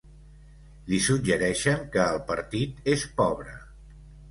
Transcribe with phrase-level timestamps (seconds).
[0.91, 3.57] Li suggereixen que el partit és pobre.